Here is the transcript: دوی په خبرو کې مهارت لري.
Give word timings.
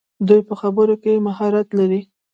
دوی 0.27 0.41
په 0.49 0.53
خبرو 0.61 0.95
کې 1.03 1.23
مهارت 1.27 1.67
لري. 1.79 2.01